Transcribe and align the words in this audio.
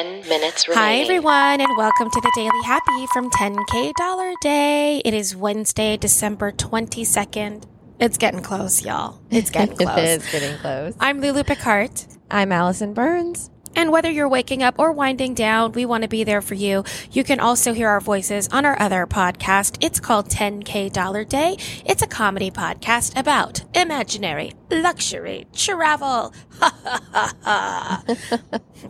10 0.00 0.26
minutes 0.30 0.64
Hi, 0.70 0.94
everyone, 0.94 1.60
and 1.60 1.76
welcome 1.76 2.08
to 2.08 2.20
the 2.22 2.32
Daily 2.34 2.62
Happy 2.64 3.06
from 3.12 3.28
10K 3.32 3.92
Dollar 3.98 4.32
Day. 4.40 5.02
It 5.04 5.12
is 5.12 5.36
Wednesday, 5.36 5.98
December 5.98 6.52
22nd. 6.52 7.64
It's 7.98 8.16
getting 8.16 8.40
close, 8.40 8.82
y'all. 8.82 9.20
It's 9.28 9.50
getting 9.50 9.76
close. 9.76 9.98
it 9.98 10.22
is 10.22 10.32
getting 10.32 10.56
close. 10.56 10.94
I'm 11.00 11.20
Lulu 11.20 11.44
Picard. 11.44 11.90
I'm 12.30 12.50
Allison 12.50 12.94
Burns. 12.94 13.50
And 13.76 13.92
whether 13.92 14.10
you're 14.10 14.26
waking 14.26 14.62
up 14.62 14.76
or 14.78 14.90
winding 14.90 15.34
down, 15.34 15.72
we 15.72 15.84
want 15.84 16.02
to 16.04 16.08
be 16.08 16.24
there 16.24 16.40
for 16.40 16.54
you. 16.54 16.82
You 17.12 17.22
can 17.22 17.38
also 17.38 17.74
hear 17.74 17.90
our 17.90 18.00
voices 18.00 18.48
on 18.48 18.64
our 18.64 18.80
other 18.80 19.06
podcast. 19.06 19.84
It's 19.84 20.00
called 20.00 20.30
10K 20.30 20.90
Dollar 20.94 21.24
Day. 21.24 21.58
It's 21.84 22.00
a 22.00 22.06
comedy 22.06 22.50
podcast 22.50 23.18
about 23.18 23.64
imaginary 23.76 24.54
luxury 24.70 25.46
travel. 25.52 26.32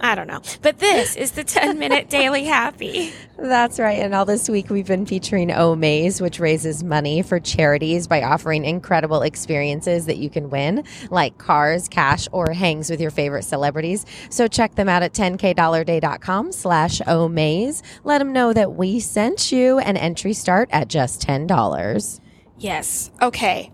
I 0.00 0.14
don't 0.14 0.26
know. 0.26 0.40
But 0.62 0.78
this 0.78 1.16
is 1.16 1.32
the 1.32 1.44
10 1.44 1.78
minute 1.78 2.08
daily 2.10 2.44
happy. 2.44 3.12
That's 3.38 3.78
right. 3.78 3.98
And 3.98 4.14
all 4.14 4.24
this 4.24 4.48
week 4.48 4.70
we've 4.70 4.86
been 4.86 5.06
featuring 5.06 5.50
oh 5.50 5.74
Omaze, 5.74 6.20
which 6.20 6.40
raises 6.40 6.82
money 6.82 7.22
for 7.22 7.38
charities 7.40 8.06
by 8.06 8.22
offering 8.22 8.64
incredible 8.64 9.22
experiences 9.22 10.06
that 10.06 10.18
you 10.18 10.30
can 10.30 10.50
win, 10.50 10.84
like 11.10 11.38
cars, 11.38 11.88
cash, 11.88 12.28
or 12.32 12.52
hangs 12.52 12.90
with 12.90 13.00
your 13.00 13.10
favorite 13.10 13.44
celebrities. 13.44 14.04
So 14.30 14.48
check 14.48 14.74
them 14.74 14.88
out 14.88 15.02
at 15.02 15.12
10kdollarday.com 15.12 16.52
slash 16.52 17.00
oh 17.06 17.28
Omaze. 17.28 17.82
Let 18.04 18.18
them 18.18 18.32
know 18.32 18.52
that 18.52 18.74
we 18.74 18.98
sent 19.00 19.52
you 19.52 19.78
and 19.78 19.96
entry 19.98 20.32
start 20.32 20.68
at 20.72 20.88
just 20.88 21.20
$10. 21.26 22.20
Yes. 22.58 23.10
Okay. 23.22 23.70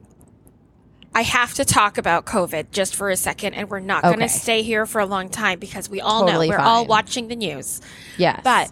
I 1.16 1.22
have 1.22 1.54
to 1.54 1.64
talk 1.64 1.96
about 1.96 2.26
COVID 2.26 2.72
just 2.72 2.94
for 2.94 3.08
a 3.08 3.16
second, 3.16 3.54
and 3.54 3.70
we're 3.70 3.80
not 3.80 4.02
going 4.02 4.18
to 4.18 4.28
stay 4.28 4.62
here 4.62 4.84
for 4.84 5.00
a 5.00 5.06
long 5.06 5.30
time 5.30 5.58
because 5.58 5.88
we 5.88 5.98
all 5.98 6.26
Totally 6.26 6.50
know 6.50 6.56
we're 6.56 6.62
all 6.62 6.84
watching 6.84 7.28
the 7.28 7.36
news. 7.36 7.80
Yes. 8.18 8.42
But 8.44 8.70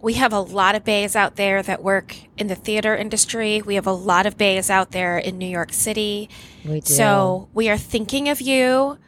we 0.00 0.12
have 0.14 0.32
a 0.32 0.38
lot 0.38 0.76
of 0.76 0.84
bays 0.84 1.16
out 1.16 1.34
there 1.34 1.64
that 1.64 1.82
work 1.82 2.14
in 2.38 2.46
the 2.46 2.54
theater 2.54 2.94
industry. 2.94 3.62
We 3.62 3.74
have 3.74 3.86
a 3.88 3.92
lot 3.92 4.26
of 4.26 4.38
bays 4.38 4.70
out 4.70 4.92
there 4.92 5.18
in 5.18 5.38
New 5.38 5.48
York 5.48 5.72
City. 5.72 6.30
we 6.64 6.80
do. 6.82 6.94
So 6.94 7.48
we 7.52 7.68
are 7.68 7.76
thinking 7.78 8.28
of 8.28 8.40
you. 8.40 8.98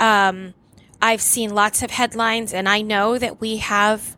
Um, 0.00 0.54
I've 1.00 1.20
seen 1.22 1.54
lots 1.54 1.84
of 1.84 1.92
headlines, 1.92 2.52
and 2.52 2.68
I 2.68 2.82
know 2.82 3.16
that 3.18 3.40
we 3.40 3.58
have 3.58 4.16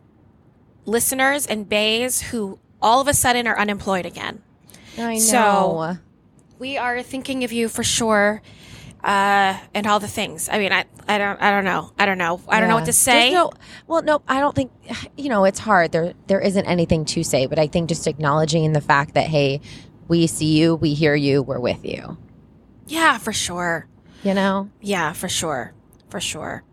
listeners 0.85 1.45
and 1.45 1.69
bays 1.69 2.21
who 2.21 2.57
all 2.81 2.99
of 2.99 3.07
a 3.07 3.13
sudden 3.13 3.45
are 3.45 3.59
unemployed 3.59 4.07
again. 4.07 4.41
I 4.97 5.13
know. 5.13 5.19
so- 5.19 5.97
We 6.61 6.77
are 6.77 7.01
thinking 7.01 7.43
of 7.43 7.51
you 7.51 7.67
for 7.67 7.83
sure, 7.83 8.39
uh, 9.03 9.57
and 9.73 9.87
all 9.87 9.99
the 9.99 10.07
things. 10.07 10.47
I 10.47 10.59
mean, 10.59 10.71
I, 10.71 10.85
I 11.07 11.17
don't, 11.17 11.41
I 11.41 11.49
don't 11.49 11.65
know, 11.65 11.91
I 11.97 12.05
don't 12.05 12.19
know, 12.19 12.39
I 12.47 12.59
don't 12.59 12.69
know 12.69 12.75
what 12.75 12.85
to 12.85 12.93
say. 12.93 13.31
No, 13.31 13.51
well, 13.87 14.03
no, 14.03 14.21
I 14.27 14.39
don't 14.39 14.55
think 14.55 14.71
you 15.17 15.29
know. 15.29 15.43
It's 15.45 15.57
hard. 15.57 15.91
There, 15.91 16.13
there 16.27 16.39
isn't 16.39 16.65
anything 16.67 17.05
to 17.05 17.23
say, 17.23 17.47
but 17.47 17.57
I 17.57 17.65
think 17.65 17.89
just 17.89 18.05
acknowledging 18.05 18.71
the 18.73 18.79
fact 18.79 19.15
that 19.15 19.25
hey, 19.25 19.59
we 20.07 20.27
see 20.27 20.55
you, 20.55 20.75
we 20.75 20.93
hear 20.93 21.15
you, 21.15 21.41
we're 21.41 21.59
with 21.59 21.83
you. 21.83 22.15
yeah, 22.85 23.17
for 23.17 23.33
sure. 23.33 23.87
You 24.21 24.35
know, 24.35 24.69
Yeah, 24.81 25.13
for 25.13 25.27
sure. 25.27 25.73
For 26.09 26.19
sure. 26.19 26.63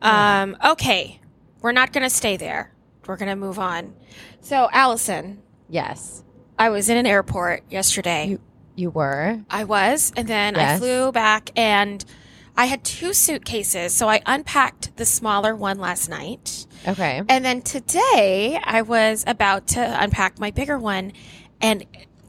Um, 0.00 0.56
okay. 0.64 1.20
We're 1.60 1.72
not 1.72 1.92
going 1.92 2.04
to 2.04 2.08
stay 2.08 2.38
there. 2.38 2.72
We're 3.06 3.18
going 3.18 3.28
to 3.28 3.36
move 3.36 3.58
on. 3.58 3.92
So, 4.40 4.70
Allison, 4.72 5.42
yes, 5.68 6.24
I 6.58 6.70
was 6.70 6.88
in 6.88 6.96
an 6.96 7.04
airport 7.04 7.64
yesterday. 7.70 8.28
You- 8.28 8.40
you 8.78 8.90
were. 8.90 9.40
I 9.50 9.64
was, 9.64 10.12
and 10.16 10.28
then 10.28 10.56
I 10.56 10.78
flew 10.78 11.12
back 11.12 11.50
and 11.56 12.04
I 12.56 12.66
had 12.66 12.84
two 12.84 13.12
suitcases. 13.12 13.92
So 13.94 14.08
I 14.08 14.20
unpacked 14.26 14.96
the 14.96 15.04
smaller 15.04 15.54
one 15.54 15.78
last 15.78 16.08
night. 16.08 16.66
Okay. 16.86 17.22
And 17.28 17.44
then 17.44 17.62
today 17.62 18.58
I 18.62 18.82
was 18.82 19.24
about 19.26 19.68
to 19.68 20.02
unpack 20.02 20.38
my 20.38 20.50
bigger 20.50 20.78
one 20.78 21.12
and 21.60 21.84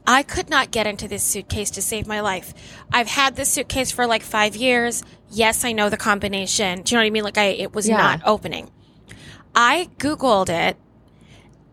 I 0.06 0.22
could 0.22 0.48
not 0.50 0.70
get 0.72 0.86
into 0.86 1.06
this 1.08 1.22
suitcase 1.22 1.70
to 1.72 1.82
save 1.82 2.06
my 2.06 2.20
life. 2.20 2.52
I've 2.92 3.06
had 3.08 3.36
this 3.36 3.48
suitcase 3.50 3.92
for 3.92 4.06
like 4.06 4.22
five 4.22 4.56
years. 4.56 5.02
Yes, 5.30 5.64
I 5.64 5.72
know 5.72 5.88
the 5.88 5.96
combination. 5.96 6.82
Do 6.82 6.94
you 6.94 6.96
know 6.98 7.02
what 7.02 7.06
I 7.06 7.10
mean? 7.10 7.24
Like 7.24 7.38
I, 7.38 7.44
it 7.46 7.72
was 7.74 7.88
Yeah. 7.88 7.96
not 7.98 8.20
opening. 8.24 8.70
I 9.54 9.88
Googled 9.98 10.48
it 10.48 10.76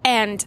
and, 0.03 0.45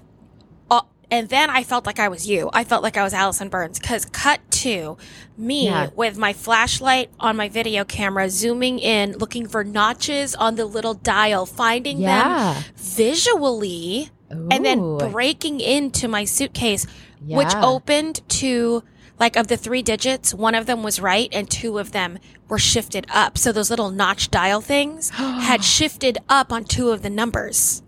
and 1.10 1.28
then 1.28 1.50
I 1.50 1.62
felt 1.64 1.86
like 1.86 1.98
I 1.98 2.08
was 2.08 2.28
you. 2.28 2.50
I 2.52 2.64
felt 2.64 2.82
like 2.82 2.96
I 2.96 3.02
was 3.02 3.12
Allison 3.14 3.48
Burns 3.48 3.78
because 3.78 4.04
cut 4.04 4.40
to 4.50 4.96
me 5.36 5.66
Yeah. 5.66 5.88
with 5.96 6.16
my 6.18 6.32
flashlight 6.32 7.10
on 7.18 7.36
my 7.36 7.48
video 7.48 7.84
camera, 7.84 8.28
zooming 8.30 8.78
in, 8.78 9.16
looking 9.18 9.46
for 9.48 9.64
notches 9.64 10.34
on 10.34 10.54
the 10.56 10.66
little 10.66 10.94
dial, 10.94 11.46
finding 11.46 12.00
them 12.00 12.26
Yeah. 12.30 12.62
visually 12.76 14.10
and 14.30 14.64
then 14.64 14.98
breaking 15.10 15.58
into 15.60 16.06
my 16.06 16.24
suitcase, 16.24 16.86
which 17.26 17.52
opened 17.56 18.20
to 18.28 18.82
like 19.18 19.36
of 19.36 19.48
the 19.48 19.56
three 19.56 19.82
digits, 19.82 20.32
one 20.32 20.54
of 20.54 20.64
them 20.66 20.82
was 20.82 21.00
right 21.00 21.28
and 21.32 21.50
two 21.50 21.78
of 21.78 21.92
them 21.92 22.18
were 22.48 22.58
shifted 22.58 23.06
up. 23.12 23.36
So 23.36 23.52
those 23.52 23.68
little 23.68 23.90
notch 23.90 24.30
dial 24.30 24.60
things 24.60 25.10
had 25.14 25.62
shifted 25.64 26.18
up 26.28 26.52
on 26.52 26.64
two 26.64 26.90
of 26.90 27.02
the 27.02 27.10
numbers. 27.10 27.82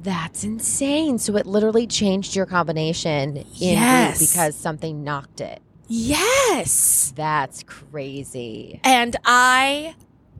That's 0.00 0.44
insane. 0.44 1.18
So 1.18 1.36
it 1.36 1.46
literally 1.46 1.86
changed 1.86 2.36
your 2.36 2.46
combination 2.46 3.36
in 3.38 3.44
Yes. 3.54 4.18
because 4.20 4.54
something 4.54 5.02
knocked 5.02 5.40
it. 5.40 5.60
Yes. 5.88 7.12
That's 7.16 7.62
crazy. 7.64 8.80
And 8.84 9.16
I 9.24 9.94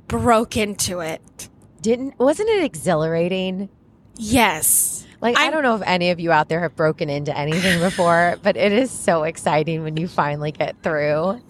broke 0.07 0.57
into 0.57 1.01
it. 1.01 1.49
Didn't 1.81 2.19
wasn't 2.19 2.49
it 2.51 2.63
exhilarating? 2.65 3.69
Yes. 4.17 5.07
Like 5.21 5.37
I 5.37 5.45
I'm- 5.45 5.53
don't 5.53 5.63
know 5.63 5.75
if 5.77 5.83
any 5.85 6.11
of 6.11 6.21
you 6.21 6.31
out 6.33 6.49
there 6.49 6.61
have 6.61 6.77
broken 6.77 7.11
into 7.11 7.37
anything 7.37 7.81
before, 7.89 8.37
but 8.43 8.57
it 8.57 8.73
is 8.73 8.91
so 8.91 9.25
exciting 9.25 9.83
when 9.83 9.97
you 9.97 10.09
finally 10.09 10.53
get 10.53 10.81
through. 10.83 11.41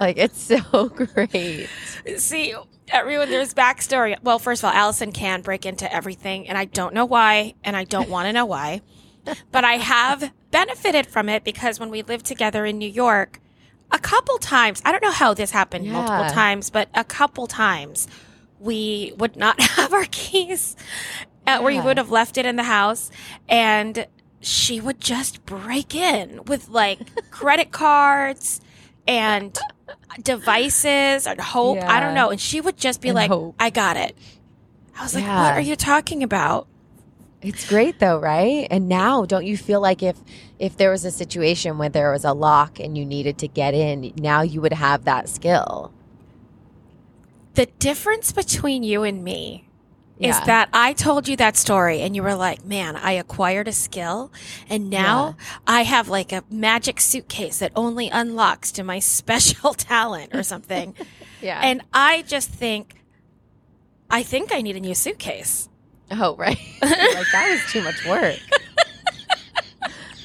like 0.00 0.18
it's 0.18 0.40
so 0.40 0.88
great. 0.88 1.68
See, 2.16 2.54
everyone, 2.88 3.30
there's 3.30 3.54
backstory. 3.54 4.16
Well, 4.22 4.38
first 4.38 4.62
of 4.62 4.66
all, 4.66 4.72
Allison 4.72 5.12
can 5.12 5.40
break 5.42 5.64
into 5.66 5.92
everything, 5.92 6.48
and 6.48 6.58
I 6.58 6.66
don't 6.66 6.94
know 6.94 7.04
why, 7.06 7.54
and 7.64 7.76
I 7.76 7.84
don't 7.84 8.08
want 8.08 8.26
to 8.26 8.32
know 8.32 8.46
why. 8.46 8.82
But 9.52 9.64
I 9.64 9.74
have 9.74 10.32
benefited 10.50 11.06
from 11.06 11.28
it 11.28 11.44
because 11.44 11.78
when 11.78 11.90
we 11.90 12.02
lived 12.02 12.26
together 12.26 12.66
in 12.66 12.76
New 12.78 12.88
York, 12.88 13.40
a 13.92 13.98
couple 13.98 14.36
times, 14.38 14.82
I 14.84 14.90
don't 14.90 15.02
know 15.02 15.12
how 15.12 15.32
this 15.32 15.52
happened 15.52 15.86
multiple 15.90 16.28
times, 16.30 16.70
but 16.70 16.88
a 16.94 17.04
couple 17.04 17.46
times 17.46 18.08
we 18.58 19.12
would 19.18 19.36
not 19.36 19.60
have 19.60 19.92
our 19.92 20.06
keys, 20.10 20.74
uh, 21.46 21.58
or 21.60 21.70
you 21.70 21.82
would 21.82 21.96
have 21.96 22.10
left 22.10 22.38
it 22.38 22.46
in 22.46 22.56
the 22.56 22.62
house, 22.64 23.10
and 23.48 24.06
she 24.40 24.80
would 24.80 25.00
just 25.00 25.44
break 25.46 25.94
in 25.94 26.44
with 26.44 26.68
like 26.68 26.98
credit 27.30 27.70
cards 27.70 28.60
and 29.06 29.58
devices 30.22 31.26
and 31.26 31.40
hope. 31.40 31.78
I 31.78 32.00
don't 32.00 32.14
know. 32.14 32.30
And 32.30 32.40
she 32.40 32.60
would 32.60 32.76
just 32.76 33.00
be 33.00 33.08
And 33.08 33.16
like, 33.16 33.30
hope. 33.30 33.54
I 33.58 33.70
got 33.70 33.96
it. 33.96 34.16
I 34.98 35.02
was 35.02 35.14
like, 35.14 35.24
what 35.24 35.54
are 35.54 35.60
you 35.60 35.76
talking 35.76 36.22
about? 36.22 36.66
It's 37.40 37.68
great 37.68 37.98
though, 37.98 38.18
right? 38.18 38.68
And 38.70 38.88
now 38.88 39.24
don't 39.24 39.44
you 39.44 39.56
feel 39.56 39.80
like 39.80 40.02
if 40.02 40.16
if 40.60 40.76
there 40.76 40.90
was 40.90 41.04
a 41.04 41.10
situation 41.10 41.76
where 41.76 41.88
there 41.88 42.12
was 42.12 42.24
a 42.24 42.32
lock 42.32 42.78
and 42.78 42.96
you 42.96 43.04
needed 43.04 43.38
to 43.38 43.48
get 43.48 43.74
in, 43.74 44.12
now 44.16 44.42
you 44.42 44.60
would 44.60 44.72
have 44.74 45.04
that 45.04 45.28
skill. 45.28 45.92
The 47.54 47.66
difference 47.66 48.30
between 48.32 48.84
you 48.84 49.02
and 49.02 49.24
me 49.24 49.66
is 50.22 50.40
that 50.46 50.68
I 50.72 50.92
told 50.92 51.28
you 51.28 51.36
that 51.36 51.56
story 51.56 52.00
and 52.00 52.14
you 52.16 52.22
were 52.22 52.34
like, 52.34 52.64
man, 52.64 52.96
I 52.96 53.12
acquired 53.12 53.68
a 53.68 53.72
skill 53.72 54.32
and 54.68 54.88
now 54.90 55.36
I 55.66 55.82
have 55.82 56.08
like 56.08 56.32
a 56.32 56.44
magic 56.50 57.00
suitcase 57.00 57.58
that 57.58 57.72
only 57.76 58.08
unlocks 58.08 58.72
to 58.72 58.84
my 58.84 58.98
special 59.18 59.74
talent 59.74 60.34
or 60.34 60.42
something. 60.42 60.94
Yeah. 61.42 61.60
and 61.60 61.82
I 61.92 62.22
just 62.22 62.50
think, 62.50 62.94
I 64.08 64.22
think 64.22 64.52
I 64.54 64.60
need 64.60 64.76
a 64.76 64.80
new 64.80 64.94
suitcase. 64.94 65.68
oh, 66.12 66.36
right. 66.36 66.56
like 66.82 66.90
that 67.32 67.48
was 67.50 67.72
too 67.72 67.82
much 67.82 68.06
work. 68.06 68.38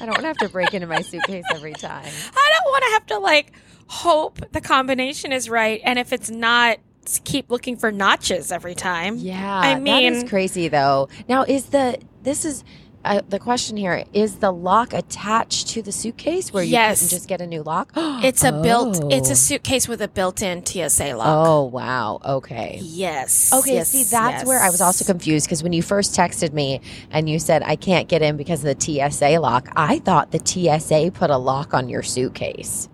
I 0.00 0.06
don't 0.06 0.10
want 0.10 0.20
to 0.20 0.26
have 0.28 0.36
to 0.38 0.48
break 0.48 0.74
into 0.74 0.86
my 0.86 1.00
suitcase 1.02 1.44
every 1.52 1.72
time. 1.72 2.06
I 2.06 2.52
don't 2.54 2.70
want 2.70 2.84
to 2.84 2.90
have 2.90 3.06
to 3.06 3.18
like 3.18 3.52
hope 3.88 4.52
the 4.52 4.60
combination 4.60 5.32
is 5.32 5.50
right. 5.50 5.80
And 5.82 5.98
if 5.98 6.12
it's 6.12 6.30
not, 6.30 6.78
keep 7.24 7.50
looking 7.50 7.76
for 7.76 7.90
notches 7.92 8.50
every 8.52 8.74
time. 8.74 9.16
Yeah, 9.16 9.58
I 9.58 9.78
mean- 9.80 10.12
is 10.14 10.28
crazy 10.28 10.68
though. 10.68 11.08
Now, 11.28 11.42
is 11.44 11.66
the 11.66 11.98
this 12.22 12.44
is 12.44 12.64
uh, 13.04 13.22
the 13.28 13.38
question 13.38 13.76
here? 13.76 14.04
Is 14.12 14.36
the 14.38 14.50
lock 14.50 14.92
attached 14.92 15.68
to 15.68 15.82
the 15.82 15.92
suitcase 15.92 16.52
where 16.52 16.64
you 16.64 16.72
Yes. 16.72 16.98
couldn't 16.98 17.10
just 17.16 17.28
get 17.28 17.40
a 17.40 17.46
new 17.46 17.62
lock? 17.62 17.92
It's 17.96 18.42
a 18.42 18.50
built, 18.50 19.12
it's 19.12 19.28
Oh. 19.30 19.32
a 19.32 19.36
suitcase 19.36 19.86
with 19.88 20.02
a 20.02 20.08
built-in 20.08 20.66
TSA 20.66 21.14
lock. 21.14 21.46
Oh 21.46 21.62
wow. 21.64 22.20
Okay. 22.24 22.80
Yes. 22.82 23.52
Okay, 23.52 23.74
yes, 23.74 23.90
see, 23.90 24.02
that's 24.02 24.44
where 24.44 24.58
I 24.60 24.68
was 24.68 24.80
also 24.80 25.04
confused 25.04 25.46
because 25.46 25.62
when 25.62 25.72
you 25.72 25.82
first 25.82 26.14
texted 26.14 26.52
me 26.52 26.80
and 27.12 27.28
you 27.30 27.38
said 27.38 27.62
I 27.62 27.76
can't 27.76 28.08
get 28.08 28.20
in 28.20 28.36
because 28.36 28.64
of 28.64 28.76
the 28.76 28.80
TSA 28.84 29.38
lock, 29.38 29.68
I 29.76 30.00
thought 30.00 30.32
the 30.32 30.40
TSA 30.44 31.12
put 31.14 31.30
a 31.30 31.38
lock 31.38 31.72
on 31.74 31.88
your 31.88 32.02
suitcase. 32.02 32.88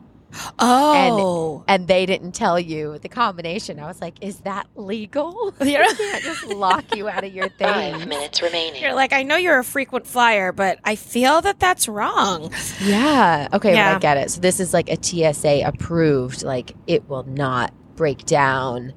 Oh. 0.59 1.65
and 1.69 1.87
they 1.89 2.07
didn't 2.07 2.33
tell 2.33 2.59
you 2.59 2.99
the 2.99 3.09
combination. 3.09 3.79
I 3.79 3.87
was 3.87 4.01
like, 4.01 4.15
is 4.23 4.39
that 4.41 4.67
legal? 4.77 5.55
You're, 5.65 5.83
I 5.83 5.95
can't 5.95 6.23
just 6.25 6.47
lock 6.47 6.97
you 6.97 7.09
out 7.09 7.25
of 7.25 7.33
your 7.35 7.49
Five 7.59 7.99
thing. 8.01 8.09
minutes 8.09 8.43
remaining. 8.43 8.83
you're 8.83 8.95
like, 8.95 9.13
I 9.13 9.23
know 9.23 9.37
you're 9.37 9.59
a 9.59 9.65
frequent 9.65 10.07
flyer, 10.07 10.53
but 10.53 10.79
I 10.85 10.97
feel 10.97 11.41
that 11.43 11.59
that's 11.61 11.89
wrong. 11.89 12.53
Yeah. 12.83 13.49
Okay, 13.53 13.71
but 13.71 13.77
Yeah. 13.77 13.97
I 13.97 13.99
get 13.99 14.17
it. 14.17 14.31
So 14.31 14.41
this 14.41 14.61
is 14.61 14.73
like 14.75 14.89
a 14.91 14.97
TSA 15.03 15.63
approved, 15.65 16.43
like 16.43 16.73
it 16.87 17.09
will 17.09 17.25
not 17.25 17.73
break 17.97 18.25
down. 18.27 18.93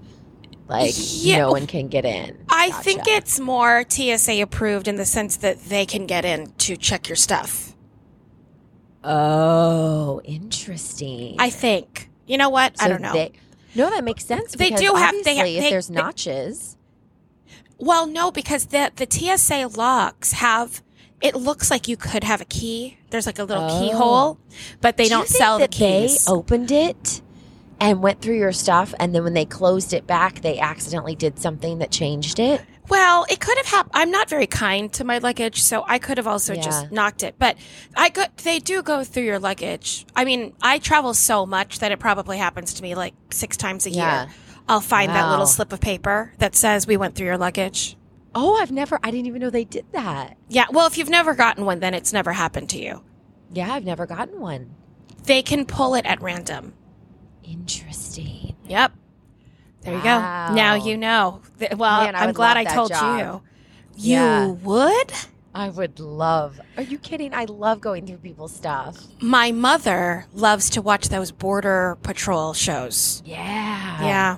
Like 0.68 0.94
Yeah. 0.98 1.38
no 1.40 1.52
one 1.52 1.68
can 1.68 1.88
get 1.88 2.04
in. 2.04 2.38
I 2.50 2.70
Gotcha. 2.70 2.84
think 2.84 3.02
it's 3.08 3.40
more 3.40 3.86
TSA 3.88 4.42
approved 4.42 4.88
in 4.88 4.96
the 4.98 5.06
sense 5.06 5.38
that 5.38 5.64
they 5.66 5.86
can 5.86 6.06
get 6.08 6.26
in 6.26 6.52
to 6.60 6.76
check 6.76 7.08
your 7.08 7.16
stuff. 7.16 7.74
Oh, 9.08 10.22
interesting. 10.24 11.36
I 11.40 11.50
think. 11.50 12.10
You 12.26 12.38
know 12.38 12.50
what? 12.50 12.76
I 12.82 12.88
don't 12.88 13.02
know. 13.02 13.14
they- 13.14 13.32
no, 13.76 13.90
that 13.90 14.04
makes 14.04 14.26
sense. 14.26 14.54
They 14.54 14.72
do 14.72 14.94
have- 14.96 15.14
they 15.24 15.36
ha- 15.36 15.42
obviously, 15.42 15.60
they- 15.60 15.66
if 15.66 15.70
there's 15.72 15.88
they- 15.88 15.96
notches. 15.96 16.78
well, 17.78 18.06
no, 18.08 18.32
because 18.32 18.66
the 18.68 18.92
the 18.96 19.06
TSA 19.10 19.68
locks 19.78 20.34
have. 20.34 20.82
It 21.20 21.36
looks 21.36 21.72
like 21.72 21.88
you 21.88 21.98
could 21.98 22.24
have 22.24 22.42
a 22.42 22.46
key. 22.46 22.98
There's 23.10 23.26
like 23.26 23.40
a 23.40 23.44
little 23.44 23.64
Oh. 23.70 23.80
keyhole, 23.80 24.38
but 24.82 24.98
they 24.98 25.06
do 25.06 25.10
don't 25.10 25.28
think 25.28 25.38
sell 25.38 25.58
the 25.58 25.64
that 25.64 25.72
they 25.72 26.16
opened 26.28 26.70
it 26.72 27.22
and 27.80 28.04
went 28.04 28.22
through 28.22 28.38
your 28.38 28.52
stuff, 28.52 28.94
and 29.00 29.16
then 29.16 29.24
when 29.24 29.34
they 29.34 29.46
closed 29.46 29.94
it 29.94 30.06
back, 30.06 30.42
they 30.42 30.60
accidentally 30.60 31.16
did 31.16 31.40
something 31.40 31.80
that 31.80 31.90
changed 31.90 32.38
it. 32.40 32.62
Well, 32.90 33.26
it 33.30 33.40
could 33.40 33.58
have 33.58 33.66
happened. 33.68 33.92
I'm 33.96 34.12
not 34.12 34.30
very 34.30 34.48
kind 34.48 34.92
to 34.94 35.04
my 35.04 35.18
luggage, 35.18 35.62
so 35.62 35.84
I 35.88 36.00
could 36.00 36.18
have 36.18 36.28
also 36.28 36.54
Yeah. 36.54 36.62
just 36.62 36.92
knocked 36.92 37.24
it. 37.24 37.36
But 37.38 37.58
I 37.96 38.10
go, 38.10 38.24
they 38.44 38.60
do 38.60 38.82
go 38.82 39.04
through 39.04 39.24
your 39.24 39.40
luggage. 39.40 40.06
I 40.16 40.24
mean, 40.26 40.54
I 40.62 40.80
travel 40.80 41.14
so 41.14 41.46
much 41.46 41.80
that 41.80 41.92
it 41.92 42.00
probably 42.00 42.38
happens 42.38 42.74
to 42.76 42.82
me 42.84 42.96
like 42.96 43.14
six 43.32 43.58
times 43.58 43.86
a 43.86 43.90
Yeah. 43.92 44.24
year. 44.26 44.34
I'll 44.70 44.82
find 44.82 45.10
that 45.12 45.30
little 45.30 45.46
slip 45.48 45.72
of 45.72 45.80
paper 45.80 46.34
that 46.40 46.56
says 46.56 46.86
we 46.88 46.98
went 46.98 47.16
through 47.16 47.28
your 47.28 47.38
luggage. 47.38 47.96
Oh, 48.36 48.56
I've 48.62 48.72
never. 48.72 49.00
I 49.02 49.12
didn't 49.12 49.28
even 49.28 49.42
know 49.42 49.50
they 49.50 49.64
did 49.64 49.86
that. 49.94 50.38
Yeah, 50.50 50.66
well, 50.72 50.88
if 50.88 50.98
you've 50.98 51.10
never 51.10 51.34
gotten 51.34 51.66
one, 51.66 51.80
then 51.80 51.94
it's 51.94 52.12
never 52.14 52.34
happened 52.34 52.70
to 52.70 52.80
you. 52.80 53.02
Yeah, 53.52 53.74
I've 53.74 53.86
never 53.86 54.06
gotten 54.06 54.40
one. 54.42 54.72
They 55.24 55.42
can 55.42 55.66
pull 55.66 55.96
it 55.96 56.06
at 56.06 56.22
random. 56.22 56.74
Interesting. 57.44 58.56
Yep. 58.68 58.92
There 59.88 59.96
you 59.96 60.04
Wow. 60.04 60.50
go. 60.50 60.54
Now 60.56 60.76
you 60.76 60.98
know. 60.98 61.40
Well, 61.78 62.04
Man, 62.04 62.16
I'm 62.16 62.34
glad 62.34 62.58
I 62.58 62.66
told 62.66 62.90
job. 62.90 63.20
you. 63.20 63.42
You 63.96 64.16
Yeah. 64.18 64.46
would? 64.48 65.14
I 65.56 65.70
would 65.70 66.02
love. 66.02 66.60
Are 66.76 66.84
you 66.84 66.98
kidding? 67.00 67.34
I 67.34 67.46
love 67.46 67.80
going 67.80 68.06
through 68.06 68.18
people's 68.18 68.54
stuff. 68.54 68.98
My 69.22 69.54
mother 69.54 70.26
loves 70.34 70.70
to 70.72 70.82
watch 70.82 71.08
those 71.08 71.32
border 71.32 71.98
patrol 72.04 72.54
shows. 72.54 73.24
Yeah. 73.26 74.04
Yeah. 74.04 74.38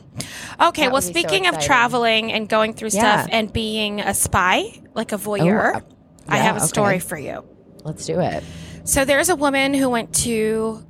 Okay. 0.67 0.83
That 0.83 0.91
well, 0.91 1.01
be 1.01 1.07
so 1.07 1.09
speaking 1.11 1.47
of 1.47 1.59
traveling 1.59 2.31
and 2.31 2.47
going 2.47 2.73
through 2.73 2.91
Yeah. 2.93 3.23
stuff 3.23 3.29
and 3.31 3.51
being 3.51 4.01
a 4.01 4.13
spy, 4.13 4.81
like 4.93 5.11
a 5.11 5.17
voyeur, 5.17 5.77
uh, 5.77 5.81
I 6.27 6.37
have 6.37 6.57
a 6.57 6.59
okay. 6.59 6.67
story 6.67 6.99
for 6.99 7.17
you. 7.17 7.43
Let's 7.83 8.05
do 8.05 8.19
it. 8.19 8.43
So 8.83 9.03
there's 9.03 9.29
a 9.29 9.35
woman 9.35 9.73
who 9.73 9.89
went 9.89 10.13
to 10.25 10.85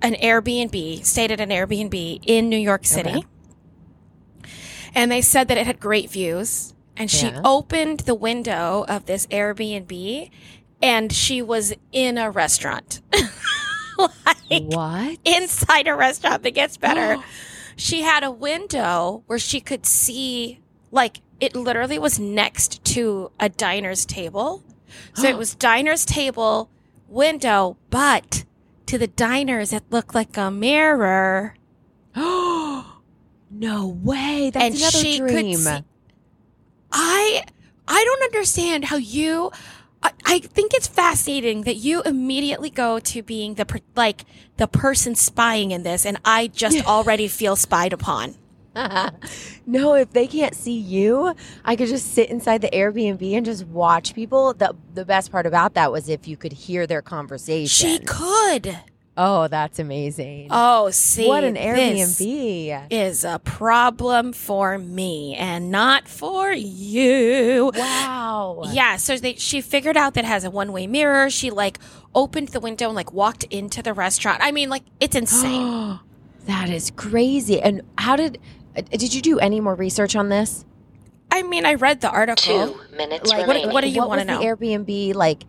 an 0.00 0.14
Airbnb, 0.14 1.04
stayed 1.04 1.32
at 1.32 1.40
an 1.40 1.50
Airbnb 1.50 2.20
in 2.24 2.48
New 2.48 2.56
York 2.56 2.86
City. 2.86 3.10
Okay. 3.10 3.24
And 4.98 5.12
they 5.12 5.22
said 5.22 5.46
that 5.46 5.56
it 5.56 5.64
had 5.64 5.78
great 5.78 6.10
views. 6.10 6.74
And 6.96 7.08
she 7.08 7.26
Yeah. 7.26 7.40
opened 7.44 8.00
the 8.00 8.16
window 8.16 8.84
of 8.88 9.06
this 9.06 9.28
Airbnb 9.28 10.28
and 10.82 11.12
she 11.12 11.40
was 11.40 11.72
in 11.92 12.18
a 12.18 12.28
restaurant. 12.32 13.00
like 13.96 14.64
What? 14.64 15.18
inside 15.24 15.86
a 15.86 15.94
restaurant 15.94 16.42
that 16.42 16.50
gets 16.50 16.76
better. 16.76 17.16
she 17.76 18.02
had 18.02 18.24
a 18.24 18.32
window 18.32 19.22
where 19.28 19.38
she 19.38 19.60
could 19.60 19.86
see, 19.86 20.58
like, 20.90 21.20
it 21.38 21.54
literally 21.54 22.00
was 22.00 22.18
next 22.18 22.84
to 22.86 23.30
a 23.38 23.48
diner's 23.48 24.04
table. 24.04 24.64
So 25.14 25.28
it 25.28 25.38
was 25.42 25.54
diner's 25.54 26.04
table, 26.04 26.70
window, 27.08 27.76
but 27.90 28.44
to 28.86 28.98
the 28.98 29.06
diners, 29.06 29.72
it 29.72 29.84
looked 29.90 30.16
like 30.16 30.36
a 30.36 30.50
mirror. 30.50 31.54
no 33.50 33.88
way. 33.88 34.50
That's 34.52 34.64
and 34.64 34.74
another 34.74 34.98
she 34.98 35.18
dream. 35.18 35.54
could 35.54 35.62
see. 35.62 35.84
I 36.92 37.44
I 37.86 38.04
don't 38.04 38.22
understand 38.22 38.84
how 38.86 38.96
you. 38.96 39.50
I, 40.02 40.12
I 40.24 40.38
think 40.38 40.74
it's 40.74 40.86
fascinating 40.86 41.62
that 41.62 41.74
you 41.76 42.02
immediately 42.02 42.70
go 42.70 43.00
to 43.00 43.22
being 43.22 43.54
the 43.54 43.66
per- 43.66 43.80
like 43.96 44.24
the 44.56 44.68
person 44.68 45.14
spying 45.14 45.70
in 45.72 45.82
this, 45.82 46.06
and 46.06 46.18
I 46.24 46.48
just 46.48 46.84
already 46.86 47.28
feel 47.28 47.56
spied 47.56 47.92
upon. 47.92 48.36
no, 49.66 49.94
if 49.94 50.12
they 50.12 50.26
can't 50.26 50.54
see 50.54 50.78
you, 50.78 51.34
I 51.64 51.74
could 51.74 51.88
just 51.88 52.12
sit 52.12 52.30
inside 52.30 52.60
the 52.60 52.70
Airbnb 52.70 53.36
and 53.36 53.44
just 53.44 53.66
watch 53.66 54.14
people. 54.14 54.54
The 54.54 54.74
the 54.94 55.04
best 55.04 55.32
part 55.32 55.46
about 55.46 55.74
that 55.74 55.90
was 55.90 56.08
if 56.08 56.28
you 56.28 56.36
could 56.36 56.52
hear 56.52 56.86
their 56.86 57.02
conversation. 57.02 57.88
She 57.88 57.98
could. 57.98 58.78
Oh, 59.20 59.48
that's 59.48 59.80
amazing. 59.80 60.46
Oh, 60.52 60.90
see, 60.90 61.26
what 61.26 61.42
an 61.42 61.54
this 61.54 62.20
Airbnb. 62.20 62.86
is 62.88 63.24
a 63.24 63.40
problem 63.40 64.32
for 64.32 64.78
me 64.78 65.34
and 65.34 65.72
not 65.72 66.06
for 66.06 66.52
you. 66.52 67.72
Wow. 67.74 68.62
Yeah, 68.70 68.94
so 68.96 69.16
they, 69.16 69.34
she 69.34 69.60
figured 69.60 69.96
out 69.96 70.14
that 70.14 70.24
it 70.24 70.28
has 70.28 70.44
a 70.44 70.50
one 70.52 70.72
way 70.72 70.86
mirror. 70.86 71.30
She 71.30 71.50
like 71.50 71.80
opened 72.14 72.48
the 72.48 72.60
window 72.60 72.86
and 72.86 72.94
like 72.94 73.12
walked 73.12 73.42
into 73.44 73.82
the 73.82 73.92
restaurant. 73.92 74.38
I 74.40 74.52
mean, 74.52 74.68
like 74.68 74.84
it's 75.00 75.16
insane. 75.16 75.98
that 76.46 76.70
is 76.70 76.92
crazy. 76.92 77.60
And 77.60 77.82
how 77.98 78.14
did 78.14 78.38
uh, 78.76 78.82
did 78.82 79.12
you 79.12 79.20
do 79.20 79.40
any 79.40 79.58
more 79.58 79.74
research 79.74 80.14
on 80.14 80.28
this? 80.28 80.64
I 81.38 81.42
mean, 81.42 81.64
I 81.66 81.74
read 81.74 82.00
the 82.00 82.10
article. 82.10 82.74
Two 82.74 82.96
minutes 82.96 83.30
Like, 83.30 83.46
remaining. 83.46 83.72
what 83.72 83.82
do 83.82 83.88
you 83.88 84.00
wanna 84.06 84.24
was 84.24 84.38
the 84.38 84.44
know? 84.44 84.56
Airbnb 84.56 85.14
like? 85.14 85.44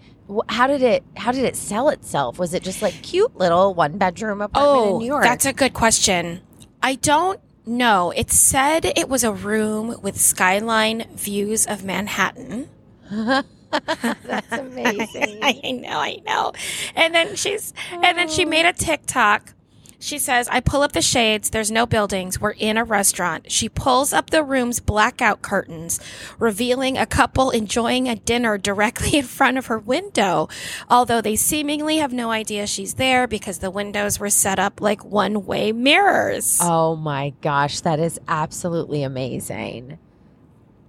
How 0.47 0.67
did 0.67 0.83
it 0.83 1.03
how 1.17 1.31
did 1.31 1.43
it 1.43 1.55
sell 1.55 1.89
itself? 1.89 2.37
Was 2.37 2.53
it 2.53 2.61
just 2.63 2.81
like 2.83 2.93
cute 3.01 3.35
little 3.37 3.73
one 3.73 3.97
bedroom 3.97 4.41
apartment 4.41 4.77
oh, 4.77 4.83
in 4.83 4.93
Oh, 4.93 4.99
New 4.99 5.05
York? 5.07 5.23
that's 5.23 5.45
a 5.45 5.53
good 5.53 5.73
question. 5.73 6.41
I 6.83 6.95
don't 6.95 7.39
know. 7.65 8.11
It 8.15 8.29
said 8.31 8.85
it 8.85 9.09
was 9.09 9.23
a 9.23 9.31
room 9.33 9.95
with 10.03 10.19
skyline 10.21 11.07
views 11.15 11.65
of 11.65 11.83
Manhattan. 11.83 12.69
that's 13.11 13.47
amazing. 14.51 15.39
I 15.41 15.71
know, 15.71 15.97
I 15.99 16.21
know. 16.25 16.53
And 16.95 17.13
then 17.13 17.35
she's, 17.35 17.73
and 17.91 18.17
then 18.17 18.27
she 18.29 18.45
made 18.45 18.65
a 18.65 18.73
TikTok. 18.73 19.53
She 20.01 20.17
says, 20.17 20.47
I 20.47 20.61
pull 20.61 20.81
up 20.81 20.93
the 20.93 21.01
shades. 21.01 21.49
There's 21.49 21.69
no 21.69 21.85
buildings. 21.85 22.39
We're 22.39 22.51
in 22.51 22.77
a 22.77 22.85
restaurant. 22.85 23.51
She 23.51 23.67
pulls 23.67 24.13
up 24.13 24.29
the 24.29 24.43
room's 24.43 24.79
blackout 24.79 25.41
curtains, 25.41 25.99
revealing 26.39 26.97
a 26.97 27.05
couple 27.05 27.51
enjoying 27.51 28.07
a 28.07 28.15
dinner 28.15 28.57
directly 28.57 29.17
in 29.19 29.25
front 29.25 29.57
of 29.57 29.65
her 29.65 29.77
window. 29.77 30.47
Although 30.89 31.19
they 31.19 31.35
seemingly 31.35 31.97
have 31.97 32.13
no 32.13 32.31
idea 32.31 32.65
she's 32.65 32.93
there 32.93 33.27
because 33.27 33.59
the 33.59 33.69
windows 33.69 34.19
were 34.19 34.29
set 34.29 34.57
up 34.57 34.79
like 34.79 35.03
one 35.03 35.45
way 35.45 35.73
mirrors. 35.73 36.59
Oh 36.61 36.95
my 36.95 37.33
gosh, 37.41 37.81
that 37.81 37.99
is 37.99 38.19
absolutely 38.27 39.03
amazing. 39.03 39.99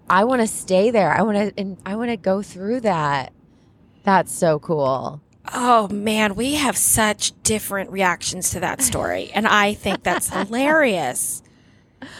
I 0.08 0.24
want 0.24 0.40
to 0.40 0.46
stay 0.46 0.90
there. 0.92 1.12
I 1.12 1.22
want 1.22 1.56
to 1.56 1.76
I 1.84 1.96
want 1.96 2.10
to 2.10 2.16
go 2.16 2.42
through 2.42 2.80
that. 2.80 3.32
That's 4.04 4.32
so 4.32 4.58
cool. 4.60 5.20
Oh 5.52 5.88
man, 5.88 6.34
we 6.34 6.54
have 6.54 6.76
such 6.76 7.32
different 7.42 7.90
reactions 7.90 8.50
to 8.50 8.60
that 8.60 8.82
story. 8.82 9.30
And 9.34 9.46
I 9.46 9.74
think 9.74 10.02
that's 10.02 10.28
hilarious. 10.32 11.42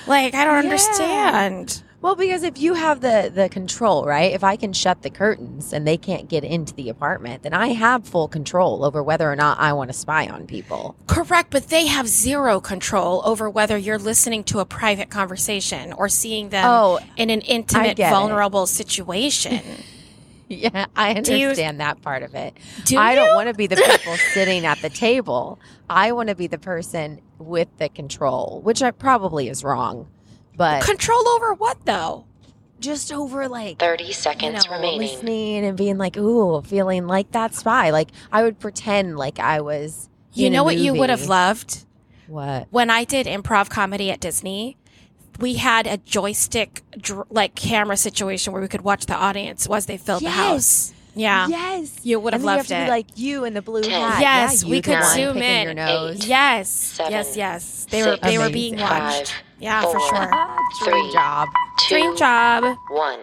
Like, 0.07 0.35
I 0.35 0.45
don't 0.45 0.55
Yeah. 0.65 0.71
understand. 0.71 1.83
Well, 2.03 2.15
because 2.17 2.45
if 2.45 2.59
you 2.59 2.73
have 2.73 3.03
the 3.03 3.31
the 3.33 3.51
control, 3.51 4.07
right? 4.07 4.33
If 4.33 4.43
I 4.43 4.57
can 4.57 4.73
shut 4.73 5.03
the 5.03 5.11
curtains 5.11 5.75
and 5.75 5.87
they 5.87 5.99
can't 5.99 6.31
get 6.31 6.45
into 6.45 6.73
the 6.75 6.89
apartment, 6.89 7.43
then 7.43 7.53
I 7.53 7.69
have 7.75 8.07
full 8.07 8.27
control 8.27 8.85
over 8.87 9.03
whether 9.03 9.31
or 9.31 9.37
not 9.37 9.59
I 9.59 9.75
want 9.75 9.91
to 9.91 9.99
spy 9.99 10.27
on 10.27 10.47
people. 10.47 10.97
Correct, 11.07 11.51
but 11.51 11.69
they 11.69 11.87
have 11.89 12.09
zero 12.09 12.59
control 12.59 13.21
over 13.27 13.51
whether 13.51 13.77
you're 13.77 13.99
listening 13.99 14.45
to 14.45 14.61
a 14.61 14.65
private 14.65 15.11
conversation 15.11 15.93
or 15.93 16.09
seeing 16.09 16.49
them 16.49 16.65
Oh, 16.67 17.01
in 17.19 17.29
an 17.29 17.43
intimate, 17.43 17.97
get 17.99 18.09
it. 18.09 18.15
vulnerable 18.15 18.67
situation. 18.67 19.61
Yeah, 20.57 20.87
I 20.97 21.15
Do 21.15 21.37
you- 21.37 21.47
understand 21.47 21.81
that 21.81 22.03
part 22.03 22.25
of 22.25 22.35
it. 22.35 22.55
Do 22.85 22.99
I 22.99 23.15
don't 23.15 23.35
want 23.37 23.49
to 23.49 23.55
be 23.55 23.69
the 23.69 23.77
people 23.77 24.17
sitting 24.35 24.67
at 24.67 24.83
the 24.83 24.91
table. 24.91 25.61
I 25.89 26.11
want 26.11 26.29
to 26.29 26.35
be 26.35 26.49
the 26.49 26.59
person 26.59 27.21
with 27.39 27.69
the 27.79 27.89
control, 27.89 28.61
which 28.65 28.83
I 28.83 28.91
probably 28.91 29.49
is 29.49 29.63
wrong. 29.63 30.09
But 30.57 30.83
Control 30.85 31.27
over 31.29 31.55
what 31.55 31.79
though? 31.87 32.27
just 32.81 33.13
over 33.13 33.47
like 33.47 33.79
30 33.79 34.05
you 34.05 34.13
seconds 34.15 34.67
know, 34.67 34.73
remaining. 34.77 35.01
listening 35.01 35.65
and 35.67 35.77
being 35.77 35.99
like, 35.99 36.17
ooh, 36.17 36.63
feeling 36.63 37.07
like 37.07 37.31
that 37.33 37.55
spy. 37.55 37.91
Like 37.91 38.09
I 38.33 38.43
would 38.43 38.59
pretend 38.59 39.17
like 39.19 39.39
I 39.39 39.61
was. 39.61 40.09
You 40.33 40.47
in 40.49 40.53
a 40.55 40.57
know 40.57 40.65
what 40.65 40.77
you 40.79 40.95
would 40.95 41.11
have 41.11 41.27
loved? 41.29 41.85
What? 42.27 42.69
When 42.71 42.89
I 42.91 43.05
did 43.05 43.27
improv 43.27 43.69
comedy 43.69 44.11
at 44.11 44.19
Disney, 44.21 44.77
we 45.41 45.55
had 45.55 45.87
a 45.87 45.97
joystick 45.97 46.83
like 47.31 47.55
camera 47.55 47.97
situation 47.97 48.53
where 48.53 48.63
we 48.63 48.69
could 48.69 48.83
watch 48.83 49.07
the 49.07 49.17
audience 49.17 49.67
as 49.71 49.87
they 49.87 49.97
filled 49.97 50.23
the 50.23 50.31
house. 50.31 50.93
Yeah. 51.15 51.49
Yes. 51.49 51.99
You 52.05 52.21
would 52.21 52.33
have 52.35 52.45
loved 52.45 52.71
you 52.71 52.77
have 52.77 52.87
to 52.87 52.93
it. 52.93 52.97
Like 52.97 53.07
you 53.17 53.45
in 53.45 53.55
the 53.55 53.63
blue 53.63 53.83
Ten. 53.83 53.91
hat. 53.91 54.21
Yes, 54.21 54.63
yeah, 54.63 54.71
we 54.71 54.81
could 54.81 55.03
zoom 55.05 55.39
in. 55.39 55.65
Your 55.65 55.75
nose. 55.75 56.27
Yes. 56.27 56.71
Seven, 56.71 57.13
yes, 57.13 57.37
yes. 57.37 57.87
They 57.91 58.03
were 58.05 58.13
six, 58.13 58.23
they 58.27 58.39
were 58.39 58.45
Amazing. 58.45 58.53
being 58.77 58.79
five, 58.79 59.03
watched. 59.19 59.35
Yeah, 59.59 59.83
for 59.83 59.93
four, 59.99 60.09
sure. 60.09 60.91
Dream 60.91 61.13
job. 61.13 61.49
two, 61.81 61.95
Dream 61.95 62.17
job. 62.17 62.77
one. 62.91 63.19